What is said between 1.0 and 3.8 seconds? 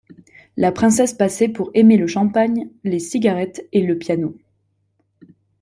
passait pour aimer le champagne, les cigarettes